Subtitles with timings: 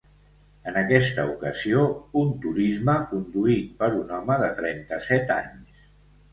[0.69, 1.83] En aquesta ocasió,
[2.23, 5.89] un turisme conduït per un home, de trenta-set anys.